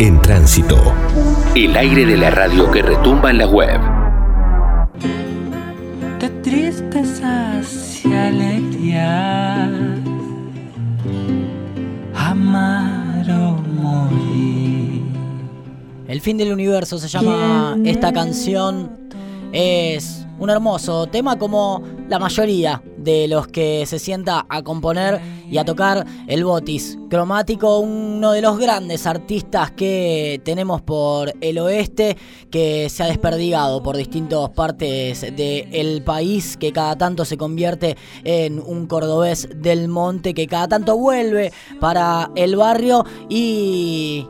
En 0.00 0.20
tránsito. 0.20 0.92
El 1.54 1.76
aire 1.76 2.04
de 2.04 2.16
la 2.16 2.30
radio 2.30 2.68
que 2.70 2.82
retumba 2.82 3.30
en 3.30 3.38
la 3.38 3.46
web. 3.46 3.80
De 6.18 6.28
tristezas 6.42 8.04
y 8.04 8.12
alegrías. 8.12 9.70
Amar 12.12 13.30
o 13.30 13.62
morir. 13.80 15.02
El 16.08 16.20
fin 16.20 16.38
del 16.38 16.52
universo 16.52 16.98
se 16.98 17.06
llama 17.06 17.76
esta 17.84 18.12
canción. 18.12 18.90
Es 19.52 20.26
un 20.40 20.50
hermoso 20.50 21.06
tema 21.06 21.38
como 21.38 21.82
la 22.08 22.18
mayoría 22.18 22.82
de 22.98 23.28
los 23.28 23.46
que 23.48 23.84
se 23.86 23.98
sienta 23.98 24.46
a 24.48 24.62
componer 24.62 25.20
y 25.50 25.58
a 25.58 25.64
tocar 25.64 26.06
el 26.26 26.44
botis 26.44 26.98
cromático, 27.10 27.78
uno 27.78 28.32
de 28.32 28.42
los 28.42 28.58
grandes 28.58 29.06
artistas 29.06 29.70
que 29.70 30.40
tenemos 30.44 30.82
por 30.82 31.32
el 31.40 31.58
oeste, 31.58 32.16
que 32.50 32.88
se 32.88 33.02
ha 33.02 33.06
desperdigado 33.06 33.82
por 33.82 33.96
distintas 33.96 34.50
partes 34.50 35.20
del 35.36 36.02
país, 36.02 36.56
que 36.56 36.72
cada 36.72 36.96
tanto 36.96 37.24
se 37.24 37.36
convierte 37.36 37.96
en 38.24 38.58
un 38.58 38.86
cordobés 38.86 39.48
del 39.54 39.88
monte, 39.88 40.34
que 40.34 40.46
cada 40.46 40.68
tanto 40.68 40.96
vuelve 40.96 41.52
para 41.80 42.30
el 42.34 42.56
barrio 42.56 43.04
y 43.28 44.26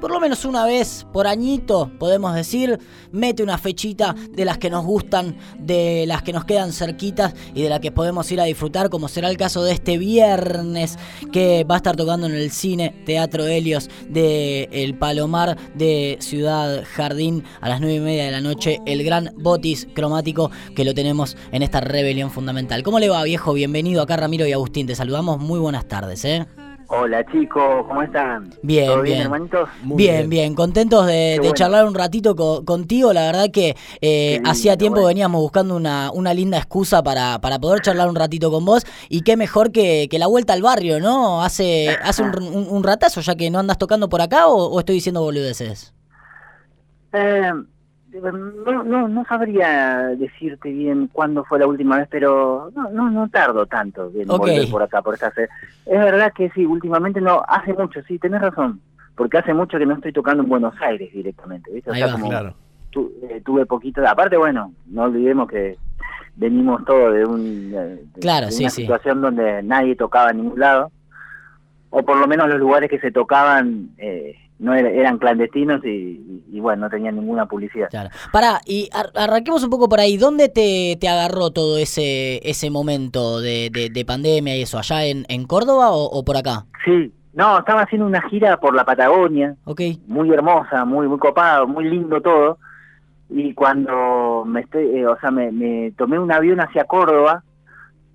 por 0.00 0.10
lo 0.10 0.18
menos 0.18 0.44
una 0.44 0.64
vez 0.64 1.06
por 1.12 1.26
añito, 1.26 1.90
podemos 1.98 2.34
decir, 2.34 2.78
mete 3.12 3.42
una 3.42 3.58
fechita 3.58 4.14
de 4.30 4.44
las 4.44 4.58
que 4.58 4.70
nos 4.70 4.84
gustan, 4.84 5.36
de 5.58 6.04
las 6.06 6.22
que 6.22 6.32
nos 6.32 6.44
quedan 6.44 6.72
cerquitas 6.72 7.34
y 7.54 7.62
de 7.62 7.68
las 7.68 7.80
que 7.80 7.92
podemos 7.92 8.30
ir 8.32 8.40
a 8.40 8.44
disfrutar, 8.44 8.88
como 8.88 9.08
será 9.08 9.28
el 9.28 9.36
caso 9.36 9.62
de 9.62 9.72
este 9.72 9.98
viernes 9.98 10.98
que 11.32 11.64
va 11.64 11.74
a 11.74 11.78
estar 11.78 11.96
tocando 11.96 12.26
en 12.26 12.34
el 12.34 12.50
cine 12.50 13.02
Teatro 13.04 13.46
Helios 13.46 13.90
de 14.08 14.68
El 14.72 14.96
Palomar 14.96 15.56
de 15.74 16.16
Ciudad 16.20 16.84
Jardín 16.94 17.44
a 17.60 17.68
las 17.68 17.80
9 17.80 17.96
y 17.96 18.00
media 18.00 18.24
de 18.24 18.30
la 18.30 18.40
noche, 18.40 18.80
el 18.86 19.04
gran 19.04 19.32
botis 19.36 19.86
cromático 19.94 20.50
que 20.74 20.84
lo 20.84 20.94
tenemos 20.94 21.36
en 21.52 21.62
esta 21.62 21.80
rebelión 21.80 22.30
fundamental. 22.30 22.82
¿Cómo 22.82 22.98
le 22.98 23.10
va, 23.10 23.22
viejo? 23.24 23.52
Bienvenido 23.52 24.02
acá, 24.02 24.16
Ramiro 24.16 24.46
y 24.46 24.52
Agustín. 24.52 24.86
Te 24.86 24.94
saludamos. 24.94 25.38
Muy 25.38 25.58
buenas 25.58 25.86
tardes, 25.86 26.24
¿eh? 26.24 26.46
Hola 26.92 27.24
chicos, 27.26 27.86
¿cómo 27.86 28.02
están? 28.02 28.50
Bien, 28.62 28.86
¿Todo 28.86 29.02
bien. 29.02 29.20
hermanitos? 29.22 29.70
bien, 29.94 30.28
bien, 30.28 30.54
contentos 30.54 31.06
de, 31.06 31.12
Qué 31.32 31.40
de 31.40 31.40
bueno. 31.40 31.54
charlar 31.54 31.86
un 31.86 31.94
ratito 31.94 32.34
co- 32.36 32.64
contigo. 32.64 33.12
La 33.12 33.26
verdad 33.26 33.50
que 33.52 33.76
eh, 34.00 34.40
lindo, 34.42 34.50
hacía 34.50 34.76
tiempo 34.76 35.02
bueno. 35.02 35.08
veníamos 35.08 35.40
buscando 35.40 35.76
una, 35.76 36.10
una 36.12 36.34
linda 36.34 36.58
excusa 36.58 37.02
para, 37.02 37.40
para 37.40 37.58
poder 37.60 37.80
charlar 37.80 38.08
un 38.08 38.16
ratito 38.16 38.50
con 38.50 38.64
vos. 38.64 38.84
Y 39.08 39.22
qué 39.22 39.36
mejor 39.36 39.72
que, 39.72 40.08
que 40.10 40.18
la 40.18 40.26
vuelta 40.26 40.52
al 40.52 40.62
barrio, 40.62 41.00
¿no? 41.00 41.42
Hace, 41.42 41.98
hace 42.02 42.22
un, 42.22 42.36
un- 42.42 42.66
un 42.68 42.82
ratazo 42.84 43.20
ya 43.20 43.34
que 43.36 43.50
no 43.50 43.60
andas 43.60 43.78
tocando 43.78 44.08
por 44.08 44.20
acá 44.20 44.48
o, 44.48 44.66
o 44.66 44.78
estoy 44.80 44.96
diciendo 44.96 45.22
boludeces. 45.22 45.94
Eh, 47.12 47.52
no, 48.12 48.82
no, 48.84 49.08
no 49.08 49.24
sabría 49.26 50.08
decirte 50.16 50.70
bien 50.70 51.08
cuándo 51.12 51.44
fue 51.44 51.58
la 51.58 51.66
última 51.66 51.98
vez, 51.98 52.08
pero 52.10 52.70
no, 52.74 52.90
no, 52.90 53.10
no 53.10 53.28
tardo 53.28 53.66
tanto 53.66 54.10
en 54.14 54.28
volver 54.28 54.68
por 54.70 54.82
acá, 54.82 55.02
por 55.02 55.14
esta. 55.14 55.28
Es 55.28 55.48
verdad 55.86 56.32
que 56.34 56.50
sí, 56.50 56.66
últimamente 56.66 57.20
no, 57.20 57.42
hace 57.46 57.72
mucho, 57.74 58.02
sí, 58.02 58.18
tenés 58.18 58.40
razón, 58.42 58.80
porque 59.14 59.38
hace 59.38 59.54
mucho 59.54 59.78
que 59.78 59.86
no 59.86 59.94
estoy 59.94 60.12
tocando 60.12 60.42
en 60.42 60.48
Buenos 60.48 60.74
Aires 60.80 61.12
directamente, 61.12 61.70
¿viste? 61.72 61.90
O 61.90 61.94
Ahí 61.94 62.00
sea, 62.00 62.08
va. 62.08 62.12
como 62.14 62.28
Claro. 62.28 62.54
tu- 62.90 63.12
eh, 63.28 63.40
tuve 63.44 63.66
poquito, 63.66 64.06
aparte, 64.06 64.36
bueno, 64.36 64.72
no 64.86 65.02
olvidemos 65.04 65.48
que 65.48 65.76
venimos 66.36 66.84
todos 66.84 67.14
de, 67.14 67.24
un, 67.24 67.70
de- 67.70 68.04
Claro, 68.20 68.46
de 68.46 68.52
sí, 68.52 68.62
una 68.64 68.70
sí. 68.70 68.82
situación 68.82 69.20
donde 69.20 69.62
nadie 69.62 69.94
tocaba 69.96 70.30
en 70.30 70.38
ningún 70.38 70.58
lado, 70.60 70.90
o 71.90 72.02
por 72.04 72.16
lo 72.16 72.26
menos 72.26 72.48
los 72.48 72.58
lugares 72.58 72.88
que 72.88 72.98
se 73.00 73.10
tocaban 73.10 73.90
eh, 73.98 74.34
no 74.60 74.74
era- 74.74 74.90
eran 74.90 75.18
clandestinos 75.18 75.84
y, 75.84 75.88
y- 75.88 76.44
y, 76.52 76.60
bueno, 76.60 76.82
no 76.82 76.90
tenían 76.90 77.16
ninguna 77.16 77.46
publicidad. 77.46 77.88
Claro. 77.90 78.10
Pará, 78.32 78.60
y 78.66 78.88
ar- 78.92 79.10
arranquemos 79.16 79.64
un 79.64 79.70
poco 79.70 79.88
por 79.88 79.98
ahí. 80.00 80.16
¿Dónde 80.16 80.48
te, 80.48 80.96
te 81.00 81.08
agarró 81.08 81.50
todo 81.50 81.78
ese, 81.78 82.40
ese 82.48 82.70
momento 82.70 83.40
de, 83.40 83.70
de- 83.72 83.88
de 83.90 84.04
pandemia 84.04 84.56
y 84.56 84.62
eso? 84.62 84.78
¿Allá 84.78 85.04
en, 85.06 85.24
en 85.28 85.46
Córdoba 85.46 85.90
o, 85.90 86.04
o 86.04 86.24
por 86.24 86.36
acá? 86.36 86.66
Sí, 86.84 87.12
no, 87.32 87.58
estaba 87.58 87.82
haciendo 87.82 88.06
una 88.06 88.22
gira 88.28 88.56
por 88.58 88.74
la 88.74 88.84
Patagonia, 88.84 89.56
Ok. 89.64 89.80
muy 90.06 90.30
hermosa, 90.30 90.84
muy 90.84 91.08
muy 91.08 91.18
copado, 91.18 91.66
muy 91.66 91.84
lindo 91.88 92.20
todo. 92.20 92.58
Y 93.32 93.54
cuando 93.54 94.42
me 94.46 94.60
estoy, 94.62 94.86
eh, 94.96 95.06
o 95.06 95.16
sea, 95.20 95.30
me, 95.30 95.52
me 95.52 95.92
tomé 95.92 96.18
un 96.18 96.32
avión 96.32 96.60
hacia 96.60 96.84
Córdoba 96.84 97.44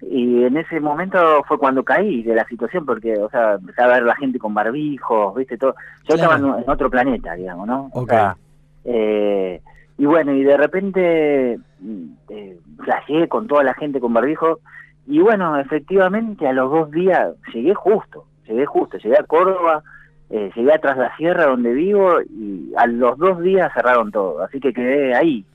y 0.01 0.43
en 0.43 0.57
ese 0.57 0.79
momento 0.79 1.43
fue 1.47 1.57
cuando 1.57 1.83
caí 1.83 2.21
de 2.23 2.35
la 2.35 2.45
situación 2.45 2.85
porque, 2.85 3.15
o 3.17 3.29
sea, 3.29 3.53
empecé 3.53 3.81
a 3.81 3.87
ver 3.87 4.03
la 4.03 4.15
gente 4.15 4.39
con 4.39 4.53
barbijos, 4.53 5.35
viste 5.35 5.57
todo. 5.57 5.75
Yo 6.07 6.15
Claro. 6.15 6.35
estaba 6.35 6.59
en, 6.61 6.69
otro 6.69 6.89
planeta, 6.89 7.33
digamos, 7.33 7.67
¿no? 7.67 7.89
O 7.93 8.01
Ok. 8.01 8.09
sea, 8.09 8.37
eh, 8.83 9.61
y 9.97 10.05
bueno, 10.05 10.33
y 10.33 10.43
de 10.43 10.57
repente 10.57 11.57
mm, 11.79 12.03
eh, 12.29 12.59
flasheé 12.83 13.27
con 13.27 13.47
toda 13.47 13.63
la 13.63 13.73
gente 13.73 13.99
con 13.99 14.13
barbijo 14.13 14.59
y 15.07 15.19
bueno, 15.19 15.57
efectivamente 15.57 16.47
a 16.47 16.53
los 16.53 16.69
dos 16.71 16.91
días 16.91 17.33
llegué 17.53 17.73
justo, 17.73 18.25
llegué 18.47 18.65
justo, 18.65 18.97
llegué 18.97 19.17
a 19.17 19.23
Córdoba, 19.23 19.83
eh, 20.29 20.51
llegué 20.55 20.73
a 20.73 20.79
Tras 20.79 20.97
la 20.97 21.15
Sierra 21.15 21.45
donde 21.45 21.71
vivo 21.73 22.21
y 22.21 22.73
a 22.75 22.87
los 22.87 23.17
dos 23.17 23.39
días 23.41 23.71
cerraron 23.73 24.11
todo, 24.11 24.43
así 24.43 24.59
que 24.59 24.73
quedé 24.73 25.15
ahí, 25.15 25.45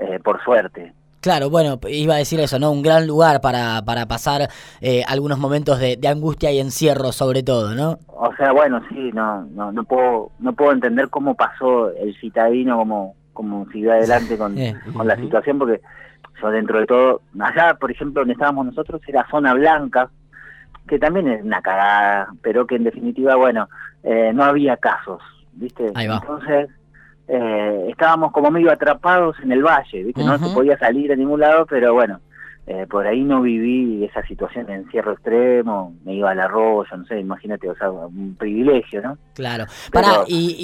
eh, 0.00 0.18
por 0.22 0.42
suerte. 0.44 0.92
Claro, 1.20 1.50
bueno, 1.50 1.78
iba 1.88 2.14
a 2.14 2.18
decir 2.18 2.38
eso, 2.40 2.58
¿no? 2.58 2.70
Un 2.70 2.82
gran 2.82 3.06
lugar 3.06 3.40
para, 3.40 3.82
para 3.84 4.06
pasar 4.06 4.48
eh, 4.80 5.02
algunos 5.08 5.38
momentos 5.38 5.78
de, 5.80 5.96
de 5.96 6.08
angustia 6.08 6.52
y 6.52 6.60
encierro, 6.60 7.10
sobre 7.12 7.42
todo, 7.42 7.74
¿no? 7.74 7.98
O 8.06 8.34
sea, 8.36 8.52
bueno, 8.52 8.80
sí, 8.88 9.10
no, 9.12 9.42
no, 9.46 9.72
no 9.72 9.84
puedo, 9.84 10.30
no 10.38 10.52
puedo 10.52 10.72
entender 10.72 11.08
cómo 11.08 11.34
pasó 11.34 11.90
el 11.90 12.14
citadino, 12.20 12.76
como, 12.76 13.14
como 13.32 13.66
siguió 13.70 13.92
adelante 13.92 14.38
con, 14.38 14.56
Eh. 14.58 14.74
con 14.94 15.06
la 15.06 15.16
situación, 15.16 15.58
porque 15.58 15.80
yo 16.40 16.50
dentro 16.50 16.78
de 16.80 16.86
todo, 16.86 17.22
allá, 17.40 17.74
por 17.74 17.90
ejemplo, 17.90 18.20
donde 18.20 18.34
estábamos 18.34 18.66
nosotros, 18.66 19.00
era 19.06 19.26
zona 19.30 19.54
blanca, 19.54 20.10
que 20.86 20.98
también 20.98 21.28
es 21.28 21.42
una 21.42 21.60
cagada, 21.60 22.28
pero 22.42 22.66
que 22.66 22.76
en 22.76 22.84
definitiva, 22.84 23.34
bueno, 23.36 23.68
eh, 24.02 24.32
no 24.34 24.44
había 24.44 24.76
casos, 24.76 25.20
¿viste? 25.54 25.90
Ahí 25.94 26.06
va. 26.06 26.16
Entonces, 26.16 26.68
eh, 27.28 27.86
estábamos 27.88 28.32
como 28.32 28.50
medio 28.50 28.70
atrapados 28.70 29.36
en 29.42 29.52
el 29.52 29.62
valle, 29.62 30.04
¿viste? 30.04 30.22
No 30.22 30.38
se 30.38 30.54
podía 30.54 30.78
salir 30.78 31.12
a 31.12 31.16
ningún 31.16 31.40
lado, 31.40 31.66
pero 31.66 31.92
bueno, 31.94 32.20
eh, 32.68 32.84
por 32.90 33.06
ahí 33.06 33.22
no 33.22 33.42
viví 33.42 34.04
esa 34.04 34.26
situación 34.26 34.66
de 34.66 34.74
encierro 34.74 35.12
extremo, 35.12 35.94
me 36.04 36.14
iba 36.14 36.32
al 36.32 36.40
arroyo, 36.40 36.84
no 36.96 37.04
sé, 37.06 37.20
imagínate, 37.20 37.70
o 37.70 37.76
sea, 37.76 37.90
un 37.90 38.34
privilegio, 38.36 39.02
¿no? 39.02 39.18
Claro. 39.34 39.66
Pero- 39.92 40.04
Pará, 40.06 40.24
y, 40.26 40.56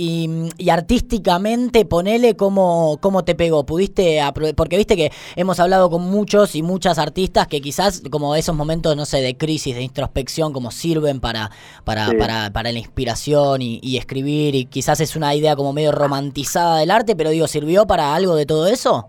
y, 0.59 0.65
y 0.65 0.71
artísticamente, 0.71 1.85
ponele 1.85 2.35
cómo, 2.37 2.99
cómo 3.01 3.23
te 3.25 3.35
pegó. 3.35 3.65
¿Pudiste 3.65 4.21
Porque 4.57 4.77
viste 4.77 4.97
que 4.97 5.11
hemos 5.37 5.61
hablado 5.61 5.91
con 5.91 6.03
muchos 6.03 6.57
y 6.57 6.63
muchas 6.63 6.99
artistas 6.99 7.47
que 7.47 7.61
quizás, 7.61 8.03
como 8.11 8.35
esos 8.35 8.57
momentos, 8.57 8.97
no 8.97 9.05
sé, 9.05 9.19
de 9.21 9.37
crisis, 9.37 9.77
de 9.77 9.83
introspección, 9.83 10.53
como 10.53 10.71
sirven 10.73 11.21
para, 11.21 11.51
para, 11.85 12.07
Sí. 12.09 12.17
para, 12.17 12.51
para 12.53 12.73
la 12.73 12.79
inspiración 12.79 13.63
y, 13.63 13.79
y 13.83 13.97
escribir. 13.99 14.55
Y 14.55 14.65
quizás 14.65 15.01
es 15.01 15.15
una 15.15 15.35
idea 15.35 15.55
como 15.55 15.73
medio 15.73 15.93
romantizada 15.93 16.79
del 16.79 16.91
arte, 16.91 17.15
pero 17.15 17.31
digo, 17.31 17.47
¿sirvió 17.47 17.87
para 17.87 18.15
algo 18.15 18.35
de 18.35 18.47
todo 18.47 18.67
eso? 18.67 19.09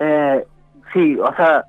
Eh, 0.00 0.44
sí, 0.92 1.16
o 1.18 1.34
sea, 1.34 1.64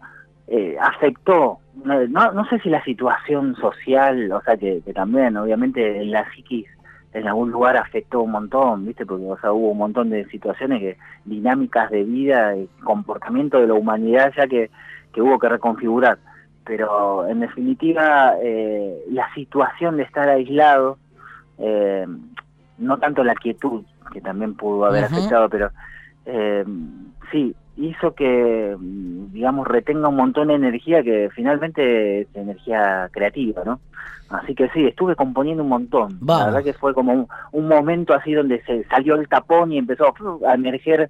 eh, 0.47 0.77
afectó, 0.79 1.59
no, 1.83 2.31
no, 2.31 2.45
sé 2.49 2.59
si 2.59 2.69
la 2.69 2.83
situación 2.83 3.55
social, 3.55 4.31
o 4.31 4.41
sea, 4.41 4.57
que, 4.57 4.81
que 4.83 4.93
también, 4.93 5.37
obviamente, 5.37 6.01
en 6.01 6.11
la 6.11 6.29
psiquis, 6.33 6.67
en 7.13 7.27
algún 7.27 7.51
lugar 7.51 7.77
afectó 7.77 8.21
un 8.21 8.31
montón, 8.31 8.85
¿viste? 8.85 9.05
Porque, 9.05 9.25
o 9.25 9.37
sea, 9.37 9.51
hubo 9.53 9.71
un 9.71 9.77
montón 9.77 10.09
de 10.09 10.25
situaciones, 10.25 10.79
que 10.79 10.97
dinámicas 11.25 11.89
de 11.91 12.03
vida 12.03 12.55
y 12.55 12.67
comportamiento 12.83 13.59
de 13.59 13.67
la 13.67 13.75
humanidad 13.75 14.33
ya 14.35 14.47
que, 14.47 14.71
que 15.13 15.21
hubo 15.21 15.39
que 15.39 15.49
reconfigurar. 15.49 16.17
Pero, 16.65 17.27
en 17.27 17.41
definitiva, 17.41 18.35
eh, 18.41 18.97
la 19.11 19.31
situación 19.33 19.97
de 19.97 20.03
estar 20.03 20.27
aislado, 20.29 20.97
eh, 21.59 22.05
no 22.77 22.97
tanto 22.97 23.23
la 23.23 23.35
quietud, 23.35 23.83
que 24.11 24.21
también 24.21 24.55
pudo 24.55 24.85
haber 24.85 25.05
afectado, 25.05 25.49
pero 25.49 25.71
eh, 26.25 26.63
sí, 27.31 27.55
hizo 27.77 28.13
que, 28.13 28.75
digamos, 28.79 29.67
retenga 29.67 30.07
un 30.09 30.15
montón 30.15 30.49
de 30.49 30.55
energía 30.55 31.01
que 31.03 31.29
finalmente 31.35 32.21
es 32.21 32.27
energía 32.35 33.09
creativa, 33.11 33.63
¿no? 33.65 33.79
Así 34.29 34.55
que 34.55 34.69
sí, 34.69 34.85
estuve 34.85 35.15
componiendo 35.15 35.63
un 35.63 35.69
montón. 35.69 36.17
Vamos. 36.21 36.39
La 36.39 36.45
verdad 36.51 36.63
que 36.63 36.73
fue 36.73 36.93
como 36.93 37.13
un, 37.13 37.27
un 37.51 37.67
momento 37.67 38.13
así 38.13 38.33
donde 38.33 38.61
se 38.63 38.83
salió 38.85 39.15
el 39.15 39.27
tapón 39.27 39.71
y 39.71 39.77
empezó 39.77 40.13
a 40.47 40.53
emerger 40.55 41.09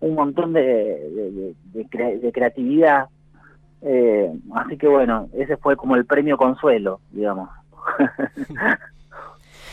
un 0.00 0.14
montón 0.14 0.52
de, 0.52 0.62
de, 0.62 1.30
de- 1.30 1.54
de 1.72 1.86
cre- 1.86 2.20
de 2.20 2.32
creatividad. 2.32 3.06
Eh, 3.82 4.32
así 4.54 4.76
que 4.76 4.86
bueno, 4.88 5.28
ese 5.34 5.56
fue 5.56 5.76
como 5.76 5.94
el 5.96 6.04
premio 6.04 6.36
consuelo, 6.36 7.00
digamos. 7.10 7.48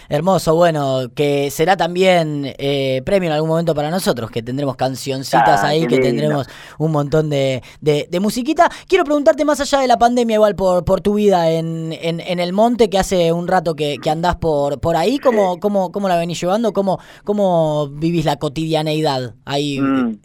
Hermoso, 0.10 0.56
bueno, 0.56 1.10
que 1.16 1.50
será 1.52 1.75
también 1.78 2.54
eh, 2.57 3.02
premio 3.06 3.30
en 3.30 3.34
algún 3.36 3.50
momento 3.50 3.74
para 3.74 3.90
nosotros, 3.90 4.30
que 4.31 4.44
tendremos 4.44 4.75
cancioncitas 4.75 5.63
Ah, 5.63 5.68
ahí, 5.68 5.88
que 5.88 5.98
tendremos 6.00 6.48
un 6.78 6.92
montón 6.92 7.30
de, 7.30 7.62
de- 7.81 8.07
de 8.10 8.19
musiquita. 8.19 8.69
Quiero 8.88 9.04
preguntarte 9.04 9.46
más 9.46 9.60
allá 9.62 9.80
de 9.80 9.88
la 9.88 9.98
pandemia, 9.98 10.36
igual 10.36 10.56
por, 10.56 10.86
por 10.86 11.02
tu 11.02 11.16
vida 11.16 11.50
en, 11.52 11.92
en- 11.94 12.19
en 12.19 12.40
el 12.40 12.54
monte, 12.54 12.90
que 12.90 13.00
hace 13.00 13.31
un 13.31 13.48
rato 13.48 13.75
que, 13.75 13.98
que 14.02 14.10
andás 14.10 14.36
por, 14.36 14.80
por 14.80 14.96
ahí, 14.96 15.18
¿cómo, 15.18 15.60
cómo, 15.60 15.92
¿cómo 15.92 16.08
la 16.08 16.18
venís 16.18 16.40
llevando? 16.42 16.72
¿Cómo, 16.74 17.00
¿Cómo 17.24 17.88
vivís 17.90 18.25
la 18.25 18.36
cotidianeidad 18.38 19.34
ahí? 19.46 19.80
Mm. 19.80 20.18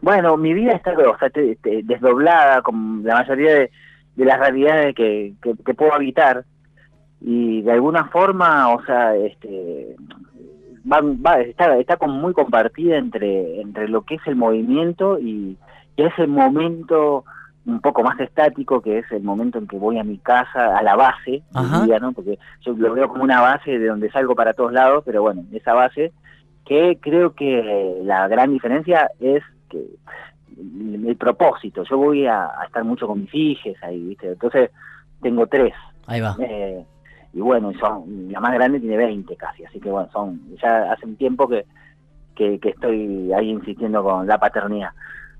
Bueno, 0.00 0.36
mi 0.36 0.52
vida 0.52 0.72
está 0.72 0.92
o 0.92 1.16
sea, 1.18 1.30
desdoblada 1.84 2.60
con 2.62 3.02
la 3.04 3.14
mayoría 3.14 3.54
de, 3.54 3.70
de 4.16 4.24
las 4.24 4.38
realidades 4.38 4.94
que, 4.96 5.34
que, 5.40 5.54
que 5.64 5.74
puedo 5.74 5.94
habitar 5.94 6.44
y 7.24 7.62
de 7.62 7.72
alguna 7.72 8.04
forma, 8.06 8.68
o 8.74 8.82
sea, 8.84 9.14
este, 9.16 9.94
va, 10.90 11.00
va- 11.02 11.40
está, 11.40 11.76
está 11.78 11.96
como 11.96 12.14
muy 12.14 12.32
compartida 12.32 12.96
entre, 12.96 13.60
entre 13.60 13.88
lo 13.88 14.02
que 14.02 14.16
es 14.16 14.26
el 14.26 14.36
movimiento 14.36 15.18
y, 15.18 15.56
y 15.96 16.02
ese 16.02 16.26
momento 16.26 17.24
un 17.64 17.80
poco 17.80 18.02
más 18.02 18.18
estático 18.18 18.80
que 18.82 18.98
es 18.98 19.12
el 19.12 19.22
momento 19.22 19.58
en 19.58 19.68
que 19.68 19.76
voy 19.78 19.96
a 19.98 20.02
mi 20.02 20.18
casa, 20.18 20.76
a 20.76 20.82
la 20.82 20.96
base 20.96 21.42
día, 21.86 22.00
¿no? 22.00 22.12
Porque 22.12 22.36
yo 22.62 22.72
lo 22.72 22.92
veo 22.92 23.06
como 23.08 23.22
una 23.22 23.40
base 23.40 23.78
de 23.78 23.86
donde 23.86 24.10
salgo 24.10 24.34
para 24.34 24.52
todos 24.52 24.72
lados, 24.72 25.04
pero 25.06 25.22
bueno, 25.22 25.44
esa 25.52 25.72
base 25.72 26.12
que 26.64 26.98
creo 27.00 27.34
que 27.34 28.00
la 28.02 28.26
gran 28.26 28.50
diferencia 28.52 29.08
es 29.20 29.44
que 29.70 29.78
el, 30.58 31.06
el 31.06 31.16
propósito. 31.16 31.84
Yo 31.88 31.98
voy 31.98 32.26
a, 32.26 32.46
a 32.46 32.64
estar 32.66 32.82
mucho 32.82 33.06
con 33.06 33.20
mis 33.20 33.32
hijas 33.34 33.74
ahí, 33.82 34.00
¿viste? 34.08 34.32
Entonces 34.32 34.70
tengo 35.20 35.46
tres. 35.46 35.72
Ahí 36.08 36.20
va. 36.20 36.34
eh, 36.40 36.84
y 37.34 37.40
bueno, 37.40 37.70
y 37.70 37.74
son, 37.76 38.30
la 38.30 38.40
más 38.40 38.52
grande 38.54 38.80
tiene 38.80 38.96
20 38.96 39.34
casi, 39.36 39.64
así 39.64 39.80
que 39.80 39.90
bueno, 39.90 40.08
son 40.12 40.40
ya 40.62 40.92
hace 40.92 41.06
un 41.06 41.16
tiempo 41.16 41.48
que, 41.48 41.64
que, 42.34 42.58
que 42.58 42.70
estoy 42.70 43.32
ahí 43.32 43.50
insistiendo 43.50 44.02
con 44.02 44.26
la 44.26 44.38
paternidad. 44.38 44.90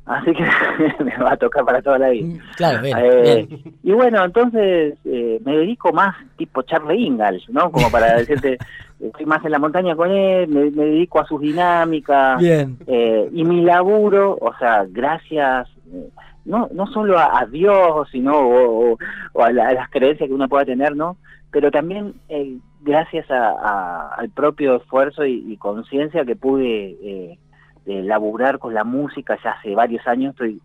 Así 0.05 0.33
que 0.33 0.43
me 1.05 1.17
va 1.19 1.33
a 1.35 1.37
tocar 1.37 1.65
para 1.65 1.81
toda 1.81 1.97
la 1.99 2.09
vida. 2.09 2.27
Mm, 2.27 2.39
Claro, 2.57 2.83
bien, 2.83 2.99
Eh, 2.99 3.47
bien. 3.49 3.75
y 3.85 3.93
bueno, 3.93 4.25
entonces 4.25 4.99
eh, 5.05 5.41
me 5.45 5.57
dedico 5.59 5.93
más 5.93 6.17
tipo 6.37 6.63
Charlie 6.63 7.07
Ingalls, 7.07 7.49
¿no? 7.51 7.71
Como 7.71 7.89
para 7.89 8.17
decirte, 8.19 8.59
estoy 8.99 9.27
más 9.27 9.45
en 9.45 9.53
la 9.53 9.61
montaña 9.61 9.95
con 9.95 10.11
él, 10.11 10.49
me, 10.49 10.71
me 10.73 10.85
dedico 10.87 11.21
a 11.21 11.27
sus 11.27 11.41
dinámicas. 11.41 12.41
Bien. 12.41 12.79
eh, 12.89 13.29
y 13.33 13.45
mi 13.45 13.63
laburo, 13.63 14.37
o 14.41 14.53
sea, 14.59 14.85
gracias, 14.89 15.69
eh, 15.93 16.09
no, 16.47 16.69
no 16.75 16.89
solo 16.89 17.17
a, 17.17 17.39
a 17.41 17.47
Dios, 17.47 18.09
sino 18.11 18.33
o 18.37 18.97
a, 19.41 19.53
la- 19.53 19.69
a 19.69 19.73
las 19.75 19.89
creencias 19.91 20.29
que 20.29 20.35
uno 20.35 20.49
pueda 20.49 20.65
tener, 20.65 20.97
¿no? 20.97 21.17
Pero 21.53 21.71
también 21.71 22.15
eh, 22.29 22.57
gracias 22.81 23.31
a- 23.31 23.51
a- 23.51 24.15
al 24.17 24.31
propio 24.31 24.77
esfuerzo 24.77 25.25
y, 25.25 25.45
y 25.53 25.57
conciencia 25.59 26.25
que 26.25 26.35
pude 26.35 26.97
eh, 27.03 27.39
laburar 27.87 28.59
con 28.59 28.75
la 28.75 28.85
música 28.85 29.39
ya 29.45 29.51
hace 29.53 29.75
varios 29.75 30.07
años, 30.07 30.33
estoy 30.33 30.61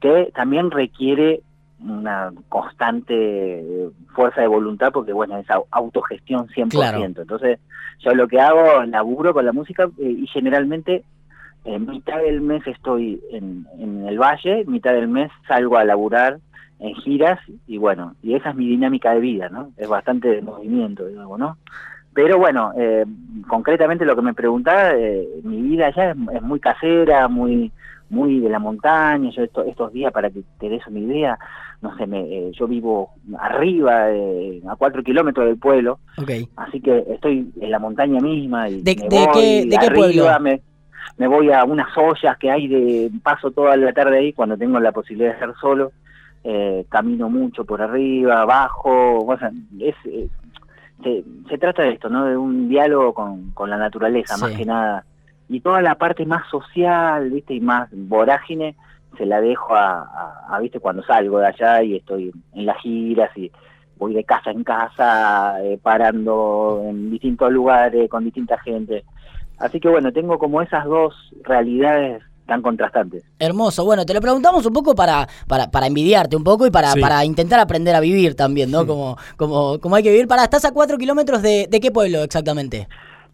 que 0.00 0.30
también 0.34 0.70
requiere 0.70 1.40
una 1.80 2.32
constante 2.48 3.14
eh, 3.60 3.88
fuerza 4.14 4.40
de 4.40 4.46
voluntad 4.46 4.92
porque 4.92 5.12
bueno 5.12 5.36
es 5.38 5.46
au- 5.48 5.66
autogestión 5.70 6.46
100%. 6.48 6.68
Claro. 6.70 7.04
Entonces 7.04 7.58
yo 8.00 8.14
lo 8.14 8.28
que 8.28 8.40
hago, 8.40 8.82
laburo 8.84 9.32
con 9.34 9.44
la 9.44 9.52
música 9.52 9.84
eh, 9.98 10.10
y 10.10 10.26
generalmente 10.28 11.04
en 11.64 11.86
mitad 11.86 12.18
del 12.18 12.40
mes 12.42 12.66
estoy 12.66 13.20
en, 13.32 13.66
en 13.78 14.06
el 14.06 14.18
valle, 14.18 14.64
mitad 14.66 14.92
del 14.92 15.08
mes 15.08 15.30
salgo 15.48 15.76
a 15.78 15.84
laburar 15.84 16.38
en 16.78 16.94
giras 16.96 17.38
y 17.66 17.78
bueno, 17.78 18.14
y 18.22 18.34
esa 18.34 18.50
es 18.50 18.56
mi 18.56 18.66
dinámica 18.68 19.12
de 19.14 19.20
vida, 19.20 19.48
¿no? 19.48 19.70
Es 19.76 19.88
bastante 19.88 20.28
de 20.28 20.42
movimiento, 20.42 21.06
digamos, 21.06 21.38
¿no? 21.38 21.56
Pero 22.12 22.38
bueno, 22.38 22.72
eh, 22.76 23.04
concretamente 23.48 24.04
lo 24.04 24.14
que 24.14 24.22
me 24.22 24.34
preguntaba, 24.34 24.92
eh, 24.94 25.26
mi 25.42 25.60
vida 25.62 25.92
ya 25.94 26.10
es, 26.10 26.16
es 26.34 26.42
muy 26.42 26.60
casera, 26.60 27.28
muy 27.28 27.72
muy 28.10 28.38
de 28.38 28.50
la 28.50 28.58
montaña. 28.58 29.30
Yo 29.30 29.42
esto- 29.42 29.64
estos 29.64 29.92
días, 29.92 30.12
para 30.12 30.30
que 30.30 30.42
te 30.60 30.68
des 30.68 30.86
una 30.86 31.00
idea, 31.00 31.38
no 31.80 31.96
sé, 31.96 32.06
me, 32.06 32.20
eh, 32.20 32.52
yo 32.52 32.68
vivo 32.68 33.10
arriba, 33.38 34.10
eh, 34.12 34.60
a 34.68 34.76
cuatro 34.76 35.02
kilómetros 35.02 35.46
del 35.46 35.58
pueblo, 35.58 35.98
así 36.54 36.80
que 36.80 37.02
estoy 37.08 37.50
en 37.60 37.70
la 37.70 37.78
montaña 37.78 38.20
misma. 38.20 38.68
Y 38.68 38.82
¿De- 38.82 38.94
me 38.94 39.08
de 39.08 39.08
voy 39.08 39.32
qué- 39.32 39.64
de 39.66 39.78
qué 39.78 39.86
arriba, 39.86 40.38
pueblo? 40.38 40.40
Me, 40.40 40.60
me 41.16 41.26
voy 41.26 41.50
a 41.50 41.64
unas 41.64 41.88
ollas 41.96 42.36
que 42.38 42.50
hay 42.50 42.68
de 42.68 43.10
paso 43.22 43.50
toda 43.50 43.74
la 43.76 43.92
tarde 43.92 44.18
ahí 44.18 44.32
cuando 44.32 44.56
tengo 44.56 44.78
la 44.78 44.92
posibilidad 44.92 45.30
de 45.30 45.34
estar 45.34 45.54
solo. 45.60 45.90
Eh, 46.46 46.84
camino 46.90 47.30
mucho 47.30 47.64
por 47.64 47.80
arriba, 47.80 48.42
abajo, 48.42 49.18
o 49.24 49.38
sea, 49.38 49.50
es, 49.80 49.94
eh, 50.04 50.28
se, 51.02 51.24
se 51.48 51.56
trata 51.58 51.82
de 51.82 51.92
esto, 51.92 52.10
¿no? 52.10 52.26
De 52.26 52.36
un 52.36 52.68
diálogo 52.68 53.14
con, 53.14 53.50
con 53.52 53.70
la 53.70 53.78
naturaleza, 53.78 54.36
más 54.36 54.50
que 54.58 54.66
nada. 54.66 55.04
Y 55.48 55.60
toda 55.60 55.80
la 55.80 55.94
parte 55.94 56.26
más 56.26 56.46
social, 56.50 57.30
¿viste? 57.30 57.54
Y 57.54 57.60
más 57.60 57.88
vorágine, 57.92 58.76
se 59.16 59.24
la 59.24 59.40
dejo 59.40 59.74
a, 59.74 60.00
a- 60.02 60.46
a, 60.56 60.58
¿viste? 60.60 60.80
Cuando 60.80 61.02
salgo 61.04 61.38
de 61.38 61.46
allá 61.46 61.82
y 61.82 61.96
estoy 61.96 62.30
en 62.52 62.66
las 62.66 62.76
giras 62.78 63.30
y 63.36 63.50
voy 63.96 64.12
de 64.12 64.24
casa 64.24 64.50
en 64.50 64.64
casa, 64.64 65.62
eh, 65.64 65.78
parando 65.82 66.82
en 66.84 67.10
distintos 67.10 67.50
lugares, 67.52 68.10
con 68.10 68.22
distinta 68.24 68.58
gente. 68.58 69.04
Así 69.58 69.80
que 69.80 69.88
bueno, 69.88 70.12
tengo 70.12 70.38
como 70.38 70.60
esas 70.60 70.84
dos 70.84 71.14
realidades 71.42 72.22
tan 72.46 72.62
contrastantes. 72.62 73.24
Hermoso. 73.38 73.84
Bueno, 73.84 74.04
te 74.04 74.12
lo 74.14 74.20
preguntamos 74.20 74.64
un 74.66 74.72
poco 74.72 74.94
para, 74.94 75.26
para, 75.48 75.70
para 75.70 75.86
envidiarte 75.86 76.36
un 76.36 76.44
poco 76.44 76.66
y 76.66 76.70
para, 76.70 76.92
Sí. 76.92 77.00
para 77.00 77.24
intentar 77.24 77.58
aprender 77.60 77.94
a 77.94 78.00
vivir 78.00 78.34
también, 78.34 78.70
¿no? 78.70 78.86
Como, 78.86 79.16
como, 79.36 79.78
como 79.80 79.96
hay 79.96 80.02
que 80.02 80.10
vivir. 80.10 80.28
Para, 80.28 80.44
¿estás 80.44 80.64
a 80.64 80.72
cuatro 80.72 80.98
kilómetros 80.98 81.42
de, 81.42 81.66
de 81.70 81.80
qué 81.80 81.90
pueblo 81.90 82.22
exactamente? 82.22 82.88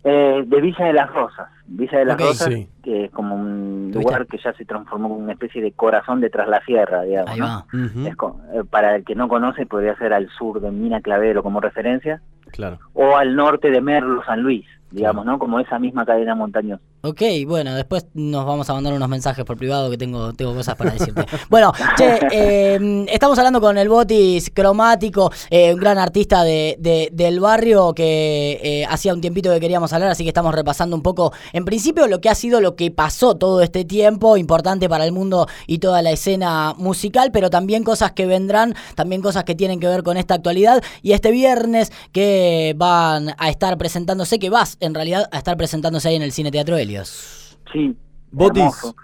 Eh, 0.05 0.43
de 0.47 0.61
Villa 0.61 0.85
de 0.87 0.93
las 0.95 1.11
Rosas. 1.13 1.49
Villa 1.73 1.99
de 2.01 2.05
las 2.05 2.15
Ok. 2.17 2.21
Rosas, 2.21 2.49
Sí. 2.49 2.69
que 2.83 3.05
es 3.05 3.11
como 3.13 3.37
un 3.37 3.93
lugar 3.95 4.27
que 4.27 4.39
ya 4.43 4.53
se 4.55 4.65
transformó 4.65 5.07
en 5.17 5.23
una 5.23 5.33
especie 5.35 5.63
de 5.63 5.71
corazón 5.71 6.21
detrás 6.21 6.49
la 6.49 6.61
sierra, 6.65 7.03
digamos. 7.03 7.31
Ahí 7.31 7.39
¿no? 7.39 7.47
va. 7.47 7.65
Ujú, 7.73 8.07
Es 8.09 8.15
eh, 8.55 8.65
para 8.69 8.97
el 8.97 9.05
que 9.05 9.15
no 9.15 9.29
conoce, 9.29 9.67
podría 9.67 9.97
ser 9.97 10.13
al 10.13 10.29
sur 10.37 10.61
de 10.61 10.71
Mina 10.73 11.01
Clavero 11.01 11.43
como 11.45 11.61
referencia, 11.61 12.21
Claro. 12.51 12.79
o 12.95 13.17
al 13.17 13.37
norte 13.37 13.71
de 13.71 13.81
Merlo, 13.81 14.25
San 14.25 14.41
Luis, 14.43 14.67
digamos, 14.91 15.25
¿no? 15.25 15.39
Como 15.39 15.61
esa 15.61 15.79
misma 15.79 16.05
cadena 16.05 16.35
montañosa. 16.35 16.83
Ok, 17.03 17.23
bueno, 17.47 17.75
después 17.75 18.07
nos 18.13 18.45
vamos 18.45 18.69
a 18.69 18.75
mandar 18.75 18.93
unos 18.93 19.09
mensajes 19.09 19.43
por 19.47 19.57
privado 19.57 19.89
que 19.91 19.97
tengo, 19.97 20.35
tengo 20.35 20.53
cosas 20.55 20.75
para 20.75 20.91
decirte. 20.91 21.25
bueno, 21.49 21.73
che, 21.97 22.19
eh, 22.31 23.07
estamos 23.09 23.39
hablando 23.39 23.59
con 23.59 23.79
el 23.79 23.89
Botis 23.89 24.51
Cromático, 24.55 25.31
eh, 25.49 25.73
un 25.73 25.81
gran 25.81 25.97
artista 25.97 26.43
de, 26.45 26.77
de- 26.79 27.09
del 27.13 27.41
barrio 27.41 27.95
que 27.95 28.61
eh, 28.63 28.85
hacía 28.87 29.15
un 29.15 29.23
tiempito 29.23 29.51
que 29.51 29.61
queríamos 29.61 29.93
hablar, 29.95 30.11
así 30.11 30.25
que 30.25 30.29
estamos 30.29 30.55
repasando 30.55 30.95
un 30.95 31.03
poco, 31.03 31.33
en 31.55 31.60
principio, 31.65 32.07
lo 32.07 32.21
que 32.21 32.29
ha 32.29 32.35
sido 32.35 32.61
lo 32.61 32.77
que 32.77 32.91
pasó 32.91 33.37
todo 33.37 33.63
este 33.63 33.85
tiempo, 33.85 34.37
importante 34.37 34.89
para 34.89 35.05
el 35.05 35.13
mundo 35.13 35.47
y 35.67 35.79
toda 35.79 36.03
la 36.03 36.11
escena 36.11 36.75
musical, 36.77 37.31
pero 37.33 37.51
también 37.51 37.85
cosas 37.85 38.13
que 38.13 38.27
vendrán, 38.27 38.75
también 38.95 39.23
cosas 39.23 39.45
que 39.45 39.55
tienen 39.55 39.81
que 39.81 39.87
ver 39.87 40.03
con 40.03 40.17
esta 40.17 40.35
actualidad. 40.35 40.83
Y 41.03 41.13
este 41.13 41.31
viernes 41.31 41.93
que 42.13 42.75
van 42.77 43.35
a 43.39 43.49
estar 43.51 43.77
presentándose, 43.79 44.39
que 44.39 44.51
vas 44.51 44.77
en 44.81 44.95
realidad 44.95 45.29
a 45.33 45.39
estar 45.39 45.57
presentándose 45.57 46.09
ahí 46.09 46.17
en 46.17 46.23
el 46.23 46.33
Cine 46.33 46.51
Teatro 46.51 46.77
Helios. 46.77 47.59
Sí. 47.73 47.97
Botis. 48.31 48.63
hermoso. 48.63 48.95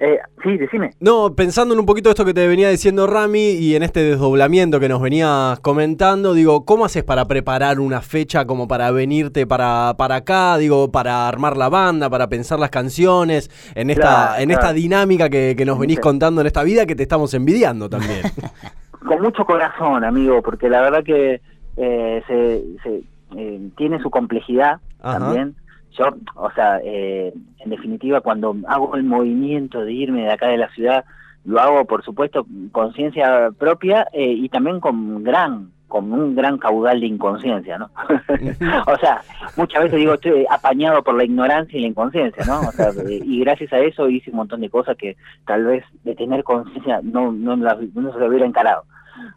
Eh, 0.00 0.18
sí, 0.44 0.56
decime. 0.56 0.90
No, 1.00 1.34
pensando 1.34 1.74
en 1.74 1.80
un 1.80 1.86
poquito 1.86 2.08
esto 2.08 2.24
que 2.24 2.32
te 2.32 2.46
venía 2.46 2.68
diciendo 2.70 3.08
Rami 3.08 3.50
y 3.50 3.74
en 3.74 3.82
este 3.82 4.00
desdoblamiento 4.04 4.78
que 4.78 4.88
nos 4.88 5.02
venías 5.02 5.58
comentando, 5.58 6.34
digo, 6.34 6.64
¿cómo 6.64 6.84
haces 6.84 7.02
para 7.02 7.24
preparar 7.26 7.80
una 7.80 8.00
fecha 8.00 8.44
como 8.46 8.68
para 8.68 8.92
venirte 8.92 9.44
para, 9.46 9.94
para 9.98 10.16
acá? 10.16 10.56
Digo, 10.56 10.92
para 10.92 11.26
armar 11.26 11.56
la 11.56 11.68
banda, 11.68 12.08
para 12.08 12.28
pensar 12.28 12.60
las 12.60 12.70
canciones, 12.70 13.50
en 13.74 13.90
esta, 13.90 14.02
Claro, 14.02 14.42
en 14.42 14.50
esta 14.52 14.72
dinámica 14.72 15.28
que, 15.28 15.54
que 15.56 15.64
nos 15.64 15.78
venís 15.78 15.96
Sí. 15.96 16.02
contando 16.02 16.40
en 16.42 16.46
esta 16.46 16.62
vida 16.62 16.86
que 16.86 16.94
te 16.94 17.02
estamos 17.02 17.34
envidiando 17.34 17.88
también. 17.88 18.22
Con 19.04 19.20
mucho 19.20 19.44
corazón, 19.44 20.04
amigo, 20.04 20.42
porque 20.42 20.68
la 20.68 20.80
verdad 20.80 21.02
que 21.02 21.40
eh, 21.76 22.22
se, 22.28 22.62
se, 22.84 23.02
eh, 23.36 23.60
tiene 23.76 24.00
su 24.00 24.10
complejidad 24.10 24.78
Ajá. 25.00 25.18
también. 25.18 25.56
Yo, 25.98 26.06
o 26.36 26.50
sea, 26.52 26.80
eh, 26.84 27.32
en 27.58 27.70
definitiva, 27.70 28.20
cuando 28.20 28.56
hago 28.68 28.94
el 28.94 29.02
movimiento 29.02 29.84
de 29.84 29.92
irme 29.92 30.22
de 30.22 30.32
acá 30.32 30.48
de 30.48 30.58
la 30.58 30.68
ciudad, 30.70 31.04
lo 31.44 31.60
hago, 31.60 31.84
por 31.86 32.04
supuesto, 32.04 32.44
con 32.44 32.68
conciencia 32.68 33.50
propia 33.58 34.06
eh, 34.12 34.32
y 34.32 34.48
también 34.48 34.80
con 34.80 35.24
gran 35.24 35.70
con 35.88 36.12
un 36.12 36.36
gran 36.36 36.58
caudal 36.58 37.00
de 37.00 37.06
inconsciencia, 37.06 37.78
¿no? 37.78 37.90
o 38.86 38.98
sea, 38.98 39.22
muchas 39.56 39.84
veces 39.84 39.98
digo, 39.98 40.14
estoy 40.14 40.46
apañado 40.48 41.02
por 41.02 41.16
la 41.16 41.24
ignorancia 41.24 41.78
y 41.78 41.82
la 41.82 41.88
inconsciencia, 41.88 42.44
¿no? 42.44 42.60
O 42.60 42.72
sea, 42.72 42.90
eh, 43.08 43.20
y 43.24 43.40
gracias 43.40 43.72
a 43.72 43.78
eso 43.78 44.08
hice 44.08 44.30
un 44.30 44.36
montón 44.36 44.60
de 44.60 44.68
cosas 44.68 44.96
que 44.98 45.16
tal 45.46 45.64
vez 45.64 45.84
de 46.04 46.14
tener 46.14 46.44
conciencia 46.44 47.00
no, 47.02 47.32
no, 47.32 47.56
se 47.56 48.18
lo 48.18 48.26
hubiera 48.28 48.44
encarado. 48.44 48.84